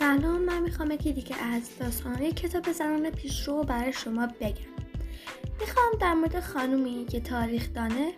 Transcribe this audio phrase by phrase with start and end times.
[0.00, 4.70] سلام من می‌خوام یکی دیگه از داستانهای کتاب زنان پیشرو برای شما بگم.
[5.60, 8.12] می‌خوام در مورد خانومی که تاریخ دانه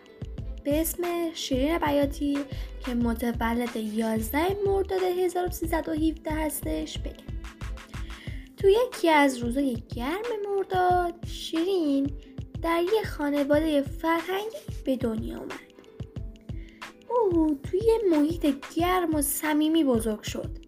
[0.65, 1.03] به اسم
[1.35, 2.39] شیرین بیاتی
[2.87, 7.37] که متولد 11 مرداد 1317 هستش بگم.
[8.57, 12.11] تو یکی از روزای گرم مرداد شیرین
[12.63, 15.73] در یه خانواده فرهنگی به دنیا اومد.
[17.09, 20.62] او توی محیط گرم و صمیمی بزرگ شد.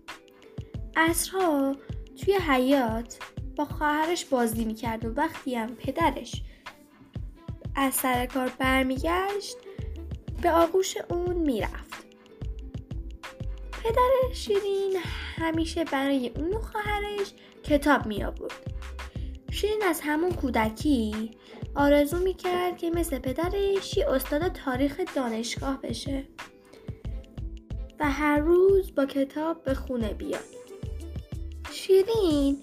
[0.96, 1.76] اصرها
[2.20, 3.18] توی حیات
[3.56, 6.42] با خواهرش بازی می‌کرد و وقتی هم پدرش
[7.76, 9.56] از سر کار برمیگشت
[10.42, 12.04] به آغوش اون می‌رفت.
[13.84, 14.96] پدر شیرین
[15.36, 17.32] همیشه برای اون و خواهرش
[17.64, 18.74] کتاب می آورد
[19.50, 21.30] شیرین از همون کودکی
[21.74, 26.24] آرزو می‌کرد که مثل پدرش یه استاد تاریخ دانشگاه بشه
[28.00, 30.63] و هر روز با کتاب به خونه بیاد.
[31.86, 32.58] شیرین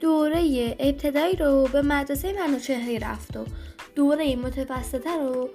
[0.00, 3.44] دوره ابتدایی رو به مدرسه منوچهری رفت و
[3.94, 5.48] دوره متوسطه رو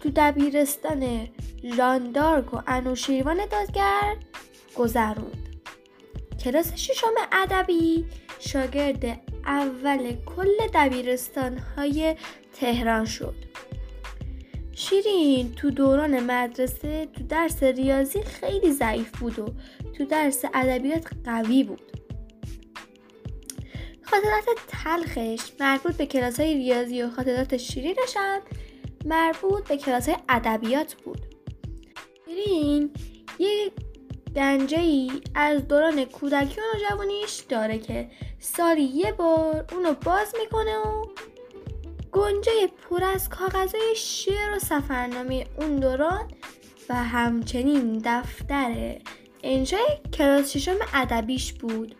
[0.00, 1.28] تو دبیرستان
[1.76, 4.16] ژاندارک و انوشیروان دادگر
[4.76, 5.48] گذروند.
[6.44, 8.04] کلاس ششم ادبی
[8.38, 12.16] شاگرد اول کل دبیرستان های
[12.52, 13.34] تهران شد.
[14.72, 19.48] شیرین تو دوران مدرسه تو درس ریاضی خیلی ضعیف بود و
[19.92, 22.01] تو درس ادبیات قوی بود.
[24.12, 28.40] خاطرات تلخش مربوط به کلاس های ریاضی و خاطرات شیرینش هم
[29.04, 31.18] مربوط به کلاس های ادبیات بود.
[32.26, 32.90] شیرین
[33.38, 33.70] یه
[34.36, 41.06] گنجه از دوران کودکی و جوانیش داره که سالی یه بار اونو باز می‌کنه و
[42.12, 46.30] گنجه پر از کاغذهای شعر و سفرنامه اون دوران
[46.88, 48.98] و همچنین دفتر
[49.42, 51.94] انشای کلاس ششم ادبیش بود.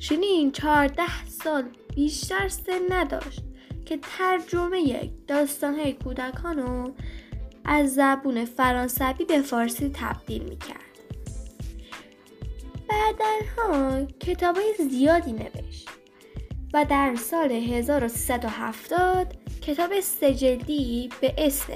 [0.00, 3.42] شنین چهارده سال بیشتر سن نداشت
[3.84, 6.94] که ترجمه داستانهای کودکان رو
[7.64, 10.80] از زبون فرانسوی به فارسی تبدیل می‌کرد.
[12.88, 14.56] بعدنها کتاب
[14.90, 15.88] زیادی نوشت
[16.74, 21.72] و در سال 1370 کتاب سجلدی به اسم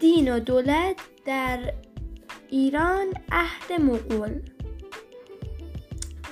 [0.00, 1.72] دین و دولت در
[2.50, 4.40] ایران عهد مغول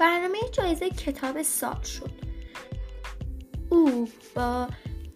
[0.03, 2.11] برنامه جایزه کتاب سال شد.
[3.71, 4.69] او با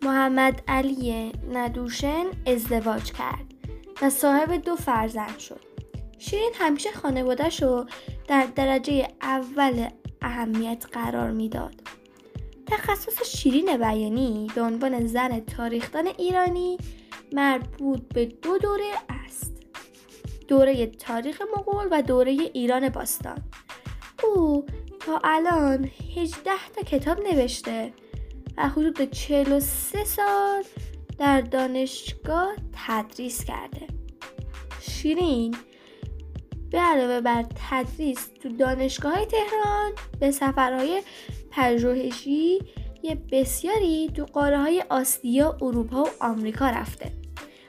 [0.03, 3.55] محمد علی ندوشن ازدواج کرد
[4.03, 5.61] و صاحب دو فرزند شد.
[6.19, 7.87] شیرین همیشه خانوادهش رو
[8.29, 9.89] در درجه اول
[10.23, 11.75] اهمیت قرار می‌داد.
[12.67, 16.79] تخصص شیرین بیانی به عنوان زن تاریخدان ایرانی
[17.33, 18.93] مربوط به دو دوره
[19.27, 19.53] است.
[20.49, 23.39] دوره تاریخ مغول و دوره ایران باستان.
[24.25, 24.67] او
[25.07, 27.93] تا الان 18 تا کتاب نوشته
[28.57, 30.65] و حدود 43 سال
[31.19, 32.55] در دانشگاه
[32.87, 33.87] تدریس کرده.
[34.81, 35.57] شیرین
[36.71, 41.03] به علاوه بر تدریس تو دانشگاه تهران به سفرهای
[41.51, 42.59] پژوهشی
[43.33, 47.13] بسیاری تو قاره های آسیا، اروپا و آمریکا رفته.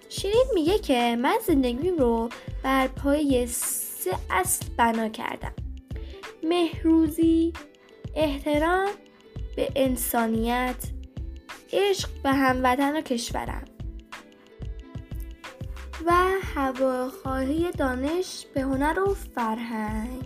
[0.09, 2.29] شیرین میگه که من زندگیم رو
[2.63, 5.66] بر پای سه اصل بنا کردم.
[6.49, 7.53] مهروزی
[8.15, 8.89] احترام
[9.55, 10.85] به انسانیت
[11.73, 13.65] عشق به هموطن و کشورم.
[16.05, 16.13] و
[16.55, 20.23] هواخواهی دانش به هنر و فرهنگ.